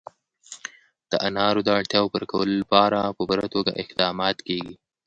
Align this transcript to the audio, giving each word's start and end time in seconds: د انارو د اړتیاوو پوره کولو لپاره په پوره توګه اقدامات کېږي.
د 1.11 1.13
انارو 1.27 1.61
د 1.65 1.69
اړتیاوو 1.79 2.11
پوره 2.13 2.27
کولو 2.31 2.53
لپاره 2.61 2.97
په 3.17 3.21
پوره 3.29 3.45
توګه 3.55 3.71
اقدامات 3.83 4.37
کېږي. 4.47 4.73